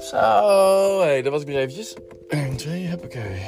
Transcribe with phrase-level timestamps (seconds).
[0.00, 1.94] Zo, hey, dat was ik weer eventjes.
[2.28, 3.40] 1, 2, huppakee.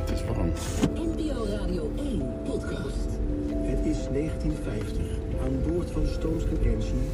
[0.00, 0.52] Het is warm.
[0.94, 3.08] NPO Radio 1 podcast.
[3.52, 5.00] Het is 1950.
[5.42, 6.66] Aan boord van de stoomschip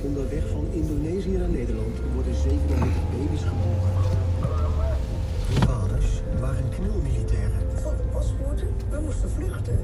[0.02, 3.92] onderweg van Indonesië naar Nederland, worden 97 baby's geboren.
[5.48, 6.06] De vaders
[6.40, 7.60] waren knulmilitairen.
[7.74, 8.68] Van de paspoorten?
[8.90, 9.80] We moesten vluchten.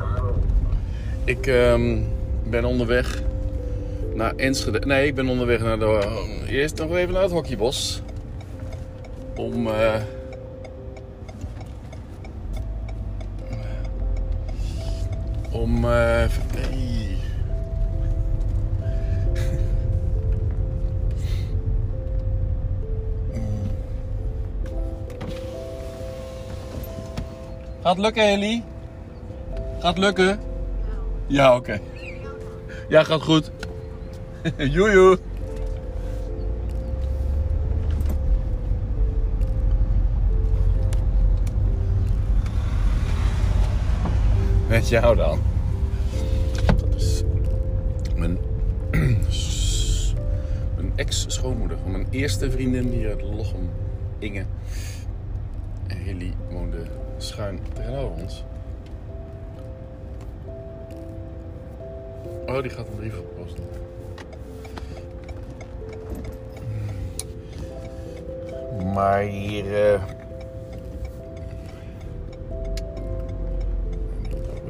[1.24, 1.98] Ik ehm,
[2.44, 3.22] ben onderweg
[4.16, 4.78] naar Enschede.
[4.86, 6.22] Nee, ik ben onderweg naar de.
[6.48, 8.02] Eerst nog even naar het hockeybos.
[9.36, 9.66] Om.
[9.66, 9.94] eh,
[15.52, 15.84] om.
[15.84, 16.24] eh.
[27.82, 28.64] Gaat lukken, Ellie?
[29.80, 30.40] Gaat lukken?
[31.26, 31.80] Ja, oké.
[32.88, 33.50] Ja, gaat goed.
[34.74, 35.18] Joejoe.
[44.68, 45.38] Met jou dan.
[46.66, 47.22] Dat is
[48.16, 48.38] mijn,
[50.76, 51.78] mijn ex-schoonmoeder.
[51.82, 53.70] Van mijn eerste vriendin hier uit Lochem,
[54.18, 54.44] Inge.
[55.86, 56.82] En Hilly woonde
[57.16, 58.44] schuin tegenover ons.
[62.46, 63.64] Oh, die gaat een brief opposten.
[68.96, 70.00] Maar hier.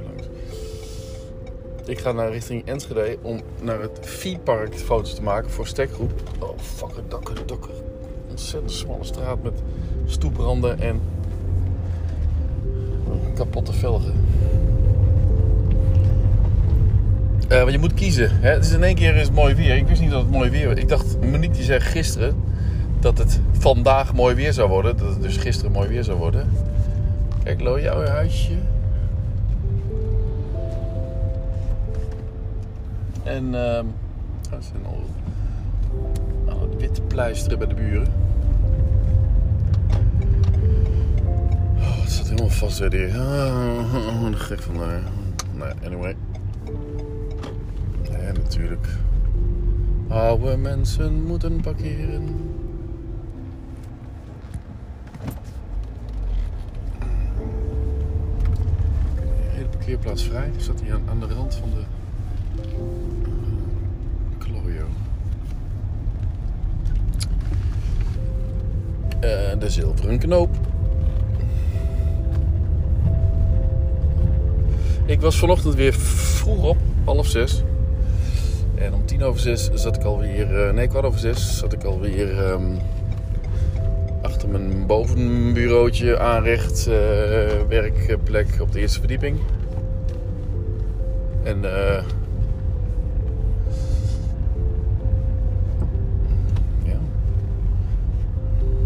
[0.04, 0.28] langs.
[1.84, 6.12] Ik ga naar richting Enschede om naar het Viepark foto's te maken voor stekgroep.
[6.38, 7.70] Oh, fucker, dakker, dakker.
[8.30, 9.62] Ontzettend smalle straat met
[10.06, 11.00] stoepranden en
[13.34, 14.14] kapotte velgen.
[17.48, 18.40] Eh, want je moet kiezen.
[18.40, 18.50] Hè?
[18.50, 19.76] Het is in één keer is mooi weer.
[19.76, 20.76] Ik wist niet dat het mooi weer was.
[20.76, 22.36] Ik dacht, Monique die zei gisteren
[23.00, 24.96] dat het vandaag mooi weer zou worden.
[24.96, 26.50] Dat het dus gisteren mooi weer zou worden.
[27.42, 28.58] Kijk, Lo, jouw huisje.
[33.22, 33.86] En ehm
[34.52, 34.92] oh,
[36.48, 38.06] al het wit pleisteren bij de buren.
[41.78, 43.20] Oh, het zat helemaal vast weer hier.
[43.20, 45.02] Ah, wat gek van daar.
[45.54, 46.16] Nou, anyway.
[48.02, 48.88] Ja, natuurlijk.
[50.08, 52.26] Oude mensen moeten parkeren.
[59.14, 60.50] De hele parkeerplaats vrij.
[60.56, 61.80] Zat hier aan, de rand van de
[62.60, 62.74] uh,
[64.38, 64.86] Clorio.
[69.20, 70.48] Eh, de zilveren knoop.
[75.04, 77.62] Ik was vanochtend weer vroeg op, half zes.
[78.74, 81.84] En om tien over zes zat ik alweer, eh, nee kwart over zes, zat ik
[81.84, 82.76] alweer ehm,
[84.22, 86.94] achter mijn bovenbureautje aanrecht, eh,
[88.60, 89.38] op de eerste verdieping.
[91.42, 92.02] En eh
[96.84, 96.98] ja,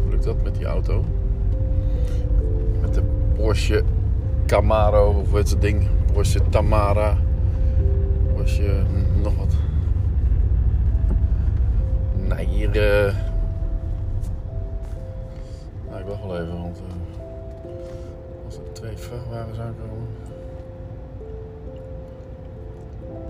[0.02, 1.04] hoe lukt dat met die auto?
[2.80, 3.02] Met de
[3.34, 3.82] Porsche
[4.46, 5.88] Camaro, of dat ding?
[6.12, 7.16] Porsche Tamara.
[8.34, 9.54] Porsche hm, nog wat.
[12.28, 12.70] Nee, hier.
[13.06, 13.14] eh
[15.88, 16.76] Nou, ik wacht wel even, want.
[16.76, 16.99] eh,
[18.90, 20.08] als er twee vrachtwagens aankomen.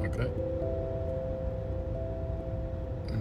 [0.04, 0.30] Oké.
[3.06, 3.16] Hm.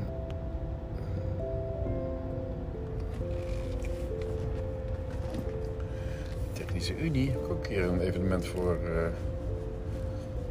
[6.53, 9.07] Technische Unie, ik ook een keer een evenement voor eh,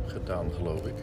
[0.07, 0.95] gedaan, geloof ik.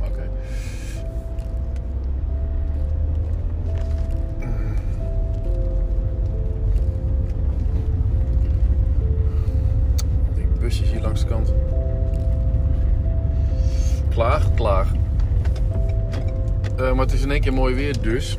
[0.00, 0.28] Oké.
[10.34, 11.52] Die busjes hier langs de kant.
[14.08, 14.86] Klaar, klaar.
[16.76, 18.38] Eh, maar het is in één keer mooi weer dus.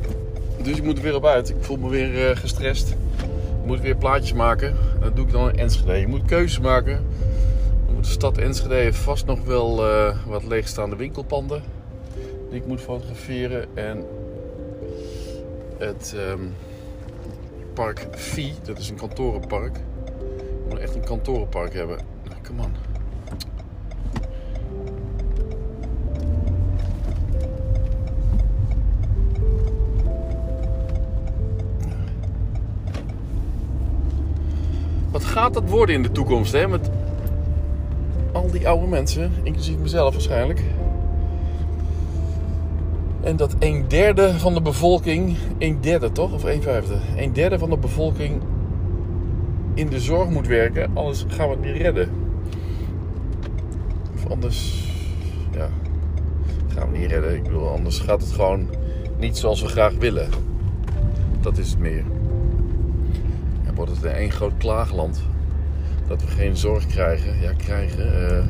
[0.62, 1.50] Dus ik moet er weer op uit.
[1.50, 2.90] Ik voel me weer eh, gestrest.
[3.60, 4.68] Ik moet weer plaatjes maken.
[4.68, 5.92] En dat doe ik dan in Enschede.
[5.92, 7.04] Je moet keuzes maken
[8.04, 11.62] de stad Enschede heeft vast nog wel eh, wat leegstaande winkelpanden
[12.50, 13.76] die ik moet fotograferen.
[13.76, 14.04] En
[15.78, 16.40] het ehm,
[17.72, 18.50] park V.
[18.62, 19.76] dat is een kantorenpark.
[19.76, 21.98] Ik moet echt een kantorenpark hebben.
[22.28, 22.72] Nou, come on.
[35.10, 36.68] Wat gaat dat worden in de toekomst hè?
[36.68, 36.90] met
[38.66, 40.62] oude mensen, inclusief mezelf waarschijnlijk.
[43.20, 46.32] En dat een derde van de bevolking, een derde toch?
[46.32, 46.94] Of een vijfde?
[47.16, 48.42] Een derde van de bevolking
[49.74, 52.08] in de zorg moet werken, anders gaan we het niet redden.
[54.14, 54.88] Of anders,
[55.52, 55.68] ja,
[56.74, 57.34] gaan we niet redden.
[57.34, 58.68] Ik bedoel, anders gaat het gewoon
[59.18, 60.28] niet zoals we graag willen.
[61.40, 62.04] Dat is het meer.
[63.64, 65.22] En wordt het één groot klaagland.
[66.08, 67.40] Dat we geen zorg krijgen.
[67.40, 68.28] Ja, krijgen.
[68.30, 68.44] eh,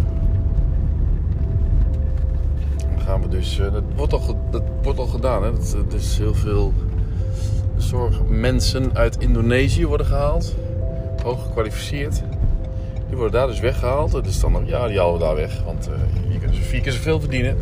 [2.79, 3.59] dan gaan we dus.
[3.59, 5.43] eh, dat, wordt al, dat wordt al gedaan.
[5.45, 5.53] Hè?
[5.53, 6.73] Dat, dat is heel veel
[7.77, 10.55] zorgmensen uit Indonesië worden gehaald.
[11.23, 12.23] Hoog gekwalificeerd.
[13.09, 14.27] Die worden daar dus weggehaald.
[14.27, 15.62] Is dan ja, die halen we daar weg.
[15.65, 15.95] Want eh,
[16.29, 17.57] hier kunnen ze vier keer zoveel verdienen.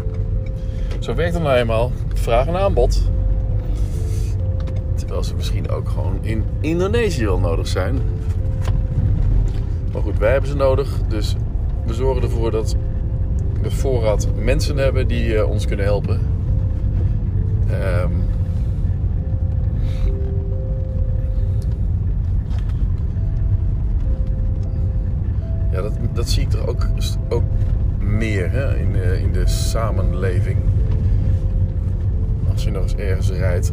[0.98, 1.92] Zo werkt het nou eenmaal.
[2.14, 3.02] Vraag en aanbod.
[4.94, 7.98] Terwijl ze misschien ook gewoon in Indonesië wel nodig zijn.
[9.92, 11.00] Maar goed, wij hebben ze nodig.
[11.08, 11.36] Dus
[11.86, 12.76] we zorgen ervoor dat
[13.62, 16.20] we voorraad mensen hebben die eh, ons kunnen helpen.
[17.70, 18.10] Ehm,
[25.70, 26.86] ja, dat, dat zie ik toch ook,
[27.28, 27.42] ook
[27.98, 30.58] meer hè, in, de, in de samenleving.
[32.52, 33.72] Als je nog eens ergens rijdt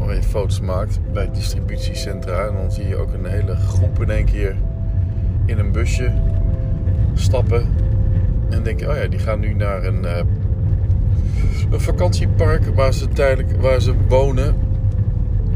[0.00, 4.10] of je foto's maakt bij distributiecentra, en dan zie je ook een hele groep in
[4.10, 4.56] één keer
[5.50, 6.12] in een busje
[7.14, 7.68] stappen.
[8.50, 10.24] En denken, oh ja, die gaan nu naar een, eh,
[11.70, 14.54] een vakantiepark waar ze tijdelijk waar ze wonen.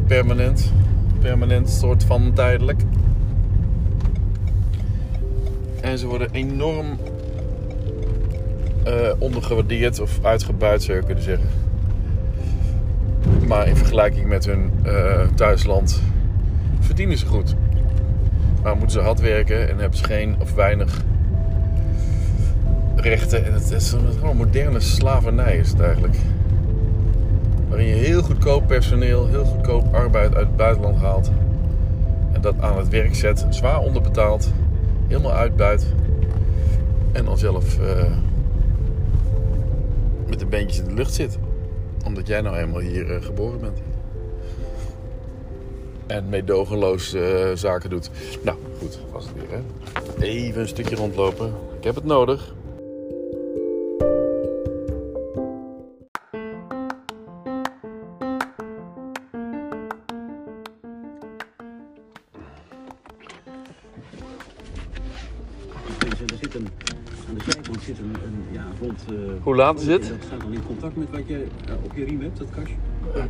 [0.06, 0.72] Permanent.
[1.20, 2.82] Permanent soort van tijdelijk.
[5.80, 6.86] En ze worden enorm
[8.84, 11.48] eh, ondergewaardeerd of uitgebuit zou je kunnen zeggen.
[13.46, 16.02] Maar in vergelijking met hun eh, thuisland
[16.80, 17.54] verdienen ze goed.
[18.64, 21.02] Maar moeten ze hard werken en hebben ze geen of weinig
[22.96, 23.44] rechten.
[23.46, 26.16] En het is een- gewoon moderne slavernij is het eigenlijk.
[27.68, 31.30] Waarin je heel goedkoop personeel, heel goedkoop arbeid uit het buitenland haalt.
[32.32, 34.52] En dat aan het werk zet, zwaar onderbetaald,
[35.08, 35.86] helemaal uitbuit.
[37.12, 38.04] En dan zelf eh,
[40.28, 41.38] met de beentjes in de lucht zit.
[42.06, 43.78] Omdat jij nou eenmaal hier eh, geboren bent.
[46.06, 48.10] En meedogenloos eh, zaken doet.
[48.42, 50.24] Nou, goed, was het weer hè.
[50.24, 51.54] Even een stukje rondlopen.
[51.78, 52.54] Ik heb het nodig.
[66.30, 66.68] Er zit een,
[67.28, 69.04] aan de zijkant zit een, een ja, rond...
[69.08, 70.08] eh, Hoe laat is het?
[70.08, 72.74] Dat staat dan in contact met wat je eh, op je riem hebt, dat kastje.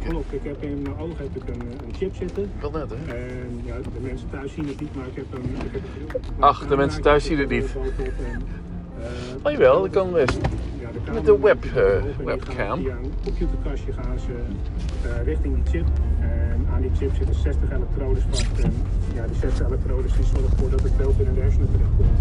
[0.08, 0.32] Klopt.
[0.32, 2.50] Ik heb in mijn oog heb ik een, een chip zitten.
[2.60, 3.14] Wel net hè.
[3.14, 5.42] En ja, de mensen thuis zien het niet, maar ik heb een.
[5.64, 5.82] Ik heb
[6.36, 7.74] een Ach, de mensen thuis zien het niet.
[8.98, 9.06] Uh,
[9.42, 10.38] Oh jawel, dat kan best.
[11.12, 12.80] Met de web, eh, webcam.
[12.80, 14.32] Via een computerkastje gaan ze
[15.08, 15.86] eh, richting die chip.
[16.20, 18.46] En aan die chip zitten 60 elektrodes vast.
[18.62, 18.72] En
[19.14, 22.18] ja, die 60 elektrodes die zorgen ervoor dat het beeld in de hersenen terechtkomt.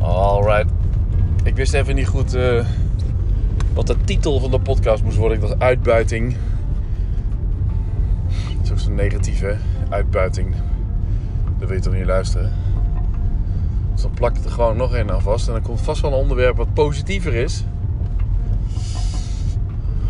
[0.00, 0.70] Alright.
[1.44, 2.66] Ik wist even niet goed eh,
[3.78, 5.36] wat de titel van de podcast moest worden.
[5.36, 6.36] Ik dacht uitbuiting.
[8.56, 9.56] Dat is ook hè.
[9.88, 10.54] Uitbuiting.
[11.58, 12.52] Dat wil je toch niet luisteren.
[13.92, 15.46] Dus dan plak ik er gewoon nog één aan vast.
[15.46, 17.64] En dan komt vast wel een onderwerp wat positiever is.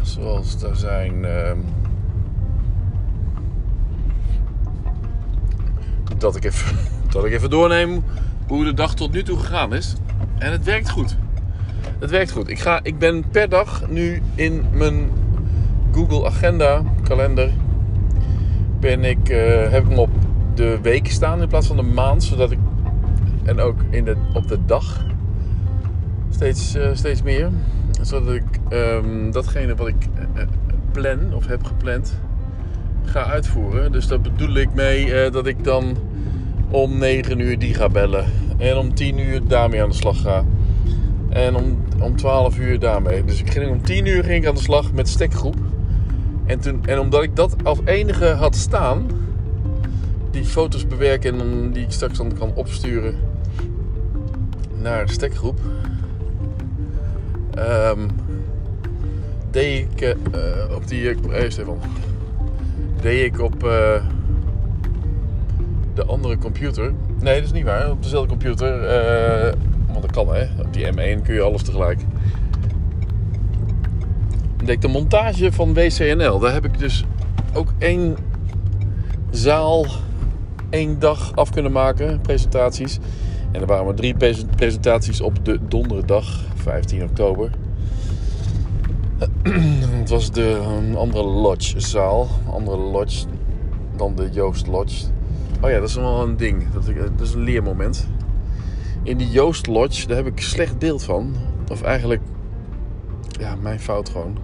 [0.02, 1.24] Zoals er zijn...
[1.24, 1.58] ehm,
[6.18, 6.76] dat, ik even,
[7.12, 8.04] dat ik even doorneem
[8.46, 9.94] hoe de dag tot nu toe gegaan is.
[10.38, 11.16] En het werkt goed.
[11.98, 12.48] Het werkt goed.
[12.48, 15.10] Ik, ga, ik ben per dag nu in mijn
[15.92, 17.50] Google Agenda kalender.
[18.80, 20.10] Ben ik, eh, heb ik hem op
[20.54, 22.24] de week staan in plaats van de maand.
[22.24, 22.58] Zodat ik.
[23.44, 25.06] En ook in de, op de dag.
[26.30, 27.50] Steeds, eh, steeds meer.
[28.02, 30.42] Zodat ik ehm, datgene wat ik eh,
[30.92, 32.20] plan of heb gepland.
[33.04, 33.92] ga uitvoeren.
[33.92, 35.96] Dus daar bedoel ik mee dat ik dan
[36.70, 38.24] om 9 uur die ga bellen.
[38.58, 40.44] En om 10 uur daarmee aan de slag ga.
[41.28, 43.24] En om, om 12 uur daarmee.
[43.24, 45.54] Dus ik ging om 10 uur ging ik aan de slag met stekgroep.
[46.46, 49.06] En, toen, en omdat ik dat als enige had staan,
[50.30, 53.14] die foto's bewerken en die ik straks dan kan opsturen
[54.82, 55.58] naar de stekgroep,
[57.54, 58.08] ehm,
[59.50, 61.10] deed ik eh, eh, op die.
[61.10, 61.78] eh, Eerst even.
[63.00, 63.64] Deed ik op.
[63.64, 64.04] eh,
[65.94, 66.92] de andere computer.
[67.20, 67.90] Nee, dat is niet waar.
[67.90, 68.82] Op dezelfde computer.
[70.00, 70.46] Dat kan hè.
[70.58, 72.00] Op die M1 kun je alles tegelijk.
[74.80, 76.38] de montage van WCNL.
[76.38, 77.04] Daar heb ik dus
[77.54, 78.16] ook één
[79.30, 79.86] zaal
[80.70, 82.98] één dag af kunnen maken, presentaties.
[83.52, 87.50] En er waren maar drie pres- presentaties op de donderdag, 15 oktober.
[89.98, 90.60] Het was de
[90.96, 93.26] andere lodgezaal, andere lodge
[93.96, 95.04] dan de Joost Lodge.
[95.60, 96.72] Oh ja, dat is wel een ding.
[97.16, 98.08] Dat is een leermoment.
[99.02, 101.34] In die Joost Lodge, daar heb ik slecht beeld van.
[101.70, 102.22] Of eigenlijk,
[103.30, 104.38] ja, mijn fout gewoon.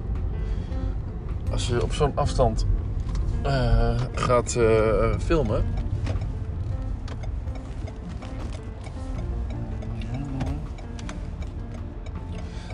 [1.50, 2.66] Als je op zo'n afstand
[3.42, 5.64] eh, gaat eh, filmen.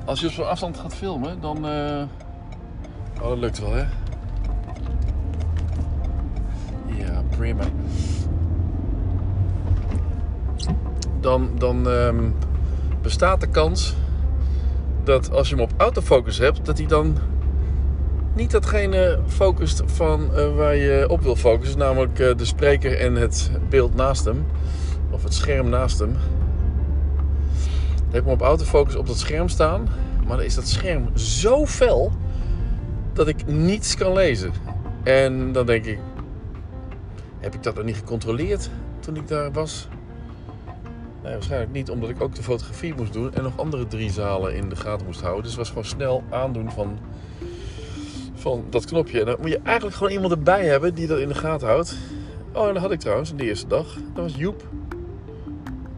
[0.05, 1.67] Als je op zo'n afstand gaat filmen, dan.
[1.67, 2.03] eh,
[3.23, 3.85] Oh, dat lukt wel, hè?
[6.87, 7.63] Ja, prima.
[11.21, 12.31] Dan, dan ehm,
[13.03, 13.95] bestaat de kans
[15.05, 17.17] dat als je hem op autofocus hebt, dat hij dan
[18.35, 23.15] niet datgene focust van eh, waar je op wil focussen, namelijk eh, de spreker en
[23.15, 24.47] het beeld naast hem,
[25.11, 26.13] of het scherm naast hem.
[26.13, 29.89] Dan heb ik hem op autofocus op dat scherm staan,
[30.27, 32.13] maar dan is dat scherm zo fel
[33.13, 34.53] dat ik niets kan lezen.
[35.03, 35.99] En dan denk ik,
[37.39, 39.89] heb ik dat nog niet gecontroleerd toen ik daar was?
[41.23, 44.55] Nee, waarschijnlijk niet, omdat ik ook de fotografie moest doen en nog andere drie zalen
[44.55, 45.43] in de gaten moest houden.
[45.43, 46.99] Dus het was gewoon snel aandoen van,
[48.35, 49.21] van dat knopje.
[49.21, 51.97] En dan moet je eigenlijk gewoon iemand erbij hebben die dat in de gaten houdt.
[52.53, 53.95] Oh, en dat had ik trouwens de eerste dag.
[54.15, 54.63] Dat was Joep.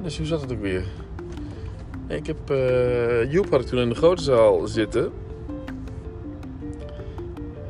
[0.03, 0.85] Dus hoe zat het ook weer?
[2.09, 5.13] Ik heb eh, Joep had ik toen in de grote zaal zitten.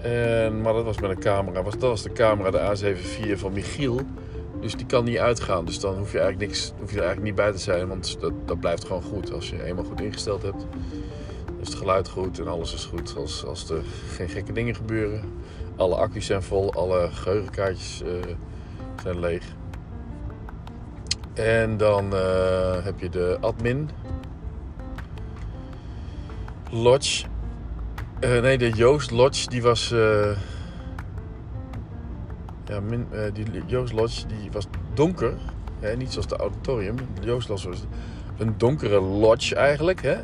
[0.02, 1.62] En, maar dat was met een camera.
[1.62, 4.00] Was, dat was de camera, de A7 IV van Michiel.
[4.62, 5.64] Dus die kan niet uitgaan.
[5.64, 7.88] Dus dan hoef je eigenlijk, niks, hoef je er eigenlijk niet bij te zijn.
[7.88, 9.32] Want dat, dat blijft gewoon goed.
[9.32, 10.66] Als je eenmaal goed ingesteld hebt.
[11.60, 13.16] Is het geluid goed en alles is goed.
[13.16, 15.32] Als, als er geen gekke dingen gebeuren.
[15.76, 16.72] Alle accu's zijn vol.
[16.72, 18.34] Alle geheugenkaartjes eh,
[19.02, 19.44] zijn leeg.
[21.34, 23.90] En dan eh, heb je de admin.
[26.70, 27.24] Lodge.
[28.20, 29.94] Eh, nee, de Joost Lodge, die was.
[32.72, 35.34] Ja, eh, die Joost Lodge die was donker.
[35.80, 35.96] Hè?
[35.96, 36.96] Niet zoals de auditorium.
[36.96, 37.84] De Joost Lodge was
[38.38, 40.02] een donkere lodge eigenlijk.
[40.02, 40.16] Hè?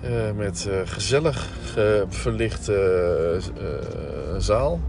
[0.00, 3.40] Eh, met eh, gezellig ge- verlichte
[4.38, 4.80] zaal.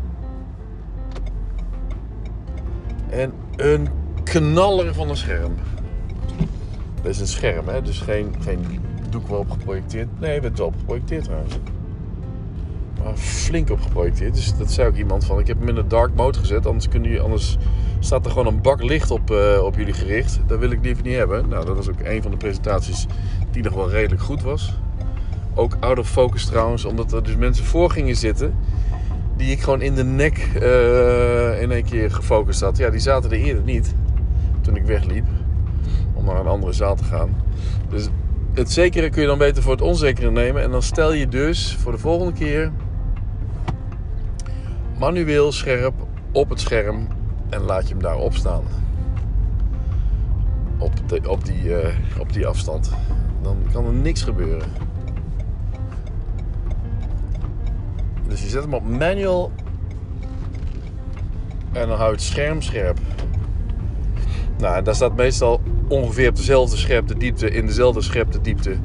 [3.10, 3.88] En een
[4.24, 5.56] knaller van een scherm.
[7.02, 7.82] Dat is een scherm, hè?
[7.82, 8.66] dus geen, geen
[9.10, 10.20] doek waarop geprojecteerd.
[10.20, 11.58] Nee, werd wel geprojecteerd trouwens.
[13.06, 14.34] Maar flink op geprojecteerd.
[14.34, 16.66] Dus dat zei ook iemand van: ik heb hem in de dark mode gezet.
[16.66, 17.58] Anders, kunnen jullie, anders
[18.00, 20.40] staat er gewoon een bak licht op, eh, op jullie gericht.
[20.48, 21.50] Dat wil ik liever niet hebben.
[21.50, 23.06] Nou, dat was ook een van de presentaties
[23.52, 24.74] die nog wel redelijk goed was.
[25.54, 28.56] Ook out of focus trouwens, omdat er dus mensen voor gingen zitten.
[29.38, 32.78] Die ik gewoon in de nek eh, in één keer gefocust had.
[32.78, 33.96] Ja, die zaten er eerder niet.
[34.62, 35.26] Toen ik wegliep.
[36.14, 37.36] Om naar een andere zaal te gaan.
[37.90, 38.10] Dus
[38.54, 40.62] het zekere kun je dan beter voor het onzekere nemen.
[40.62, 42.72] En dan stel je dus voor de volgende keer
[45.00, 45.94] manueel scherp
[46.32, 47.08] op het scherm
[47.50, 48.64] en laat je hem daarop staan.
[50.78, 52.92] Op, de, op, die, eh, op die afstand.
[53.42, 54.68] Dan kan er niks gebeuren.
[58.28, 59.52] Dus je zet hem op manual
[61.72, 63.00] en dan hou je het scherm scherp.
[64.58, 68.78] Nou, daar staat meestal ongeveer op dezelfde scherpte diepte, in dezelfde scherpte diepte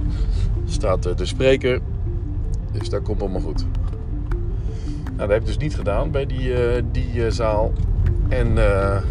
[0.64, 1.81] staat eh, de spreker.
[2.73, 3.67] Dus dat komt allemaal goed.
[5.21, 7.73] Nou, dat heb ik dus niet gedaan bij die, eh, die eh, zaal.
[8.29, 9.03] En eh,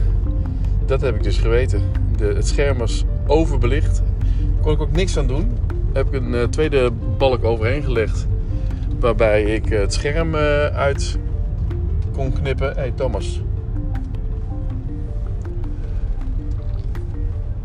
[0.85, 1.81] dat heb ik dus geweten.
[2.17, 4.01] De, het scherm was overbelicht.
[4.61, 5.57] Kon ik ook niks aan doen.
[5.93, 8.27] Heb ik een tweede balk overheen gelegd.
[8.99, 11.17] Waarbij ik het scherm uit
[12.11, 12.67] kon knippen.
[12.67, 13.41] Hé hey, Thomas.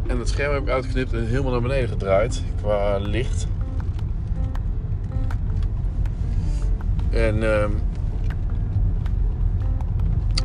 [0.06, 3.46] En het scherm heb ik uitgeknipt en helemaal naar beneden gedraaid qua licht.
[7.10, 7.70] En ehm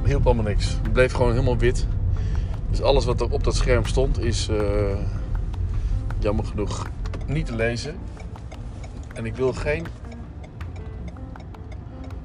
[0.09, 0.71] hielp allemaal niks.
[0.81, 1.87] Het bleef gewoon helemaal wit.
[2.69, 4.97] Dus alles wat er op dat scherm stond is eh,
[6.19, 6.87] jammer genoeg
[7.27, 7.95] niet te lezen.
[9.13, 9.85] En ik wil geen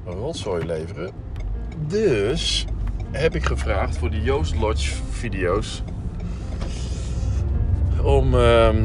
[0.05, 1.11] rotzooi leveren.
[1.87, 2.65] Dus
[3.11, 5.83] heb ik gevraagd voor de Joost Lodge video's
[8.03, 8.83] om ehm,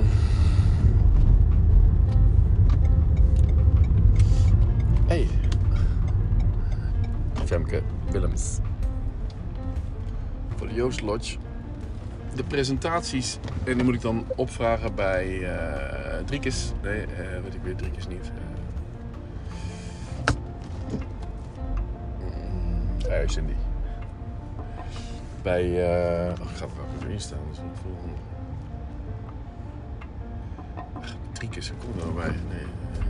[5.06, 5.28] hey
[7.44, 8.58] Femke Willems
[10.60, 11.36] voor de Joost Lodge
[12.34, 17.60] de presentaties en die moet ik dan opvragen bij eh Driekes nee eh weet ik
[17.62, 18.30] weer Driekes niet
[22.20, 23.54] mm, ja, Cindy
[25.42, 28.14] Bij, oh, ik ga er ook even in staan, een volgende.
[30.92, 32.36] Ach, Drie keer seconde erbij.
[32.48, 32.60] Nee.
[32.60, 33.06] eh.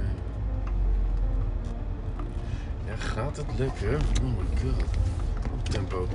[2.87, 3.95] Ja, gaat het lekker?
[3.95, 4.85] Oh my god.
[5.53, 6.09] Op tempo.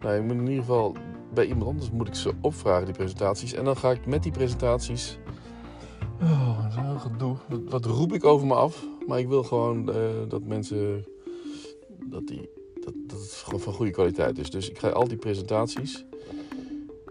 [0.00, 0.96] Nou, ik moet in ieder geval
[1.34, 3.52] bij iemand anders moet ik ze opvragen, die presentaties.
[3.52, 5.18] En dan ga ik met die presentaties.
[6.22, 7.36] Oh, dat is een gedoe.
[7.68, 8.84] Dat roep ik over me af.
[9.06, 9.96] Maar ik wil gewoon eh,
[10.28, 11.04] dat mensen.
[12.04, 12.50] Dat, die,
[12.84, 14.50] dat, dat het van goede kwaliteit is.
[14.50, 16.04] Dus ik ga al die presentaties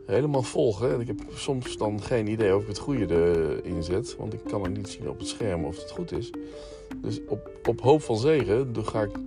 [0.05, 0.93] helemaal volgen.
[0.93, 3.05] En ik heb soms dan geen idee of ik het goede
[3.63, 4.15] erin zet.
[4.17, 6.31] Want ik kan het niet zien op het scherm of het goed is.
[7.01, 9.17] Dus op, op hoop van zegen ga ik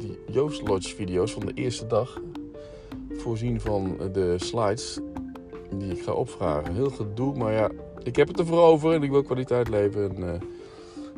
[0.00, 2.20] die Joost Lodge video's van de eerste dag
[3.16, 4.98] voorzien van de slides
[5.74, 6.74] die ik ga opvragen.
[6.74, 7.70] Heel gedoe, maar ja,
[8.02, 10.16] ik heb het ervoor over en ik wil kwaliteit leveren.
[10.16, 10.40] En, eh,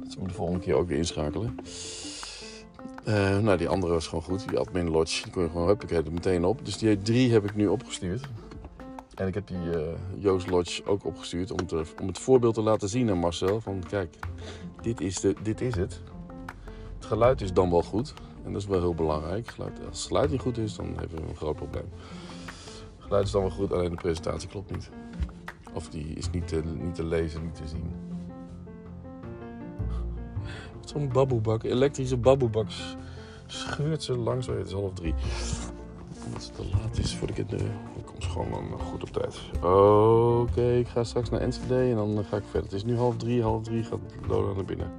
[0.05, 1.57] dat moet de volgende keer ook weer inschakelen.
[3.05, 4.49] Eh, nou, die andere was gewoon goed.
[4.49, 6.65] Die Admin Lodge, die kon je gewoon, huppakee, er meteen op.
[6.65, 8.29] Dus die drie heb ik nu opgestuurd.
[9.15, 9.83] En ik heb die eh,
[10.19, 13.61] Joost Lodge ook opgestuurd om, te, om het voorbeeld te laten zien aan Marcel.
[13.61, 14.17] Van kijk,
[14.83, 16.01] dit is, de, dit is het.
[16.97, 18.15] Het geluid is dan wel goed.
[18.45, 19.49] En dat is wel heel belangrijk.
[19.49, 21.89] Geluid, als het geluid niet goed is, dan hebben we een groot probleem.
[22.97, 24.91] Het geluid is dan wel goed, alleen de presentatie klopt niet.
[25.75, 27.91] Of die is niet te, niet te lezen, niet te zien.
[30.85, 32.67] Zo'n baboebak, elektrische baboebak
[33.47, 34.49] scheurt ze langs.
[34.49, 35.15] Oh, het is half drie.
[36.25, 37.67] Omdat het te laat is voor de kinderen.
[37.99, 39.41] Ik kom gewoon goed op tijd.
[39.63, 42.63] Oké, ik ga straks naar Enschede en dan ga ik verder.
[42.63, 43.43] Het is nu half drie.
[43.43, 44.91] Half drie gaat Lola naar binnen.